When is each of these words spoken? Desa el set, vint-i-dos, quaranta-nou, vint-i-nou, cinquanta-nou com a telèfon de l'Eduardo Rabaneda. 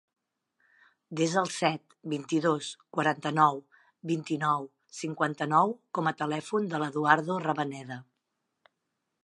Desa 1.19 1.41
el 1.41 1.51
set, 1.55 1.93
vint-i-dos, 2.13 2.69
quaranta-nou, 2.97 3.61
vint-i-nou, 4.13 4.65
cinquanta-nou 5.01 5.75
com 5.99 6.09
a 6.09 6.15
telèfon 6.23 6.69
de 6.73 6.81
l'Eduardo 6.85 7.37
Rabaneda. 7.45 7.99